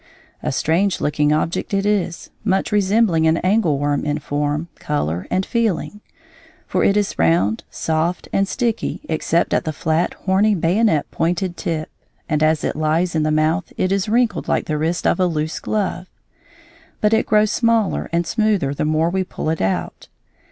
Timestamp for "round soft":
7.19-8.27